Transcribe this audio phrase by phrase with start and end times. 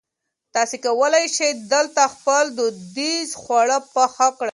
[0.55, 4.49] تاسي کولای شئ دلته خپل دودیز خواړه پخ کړي.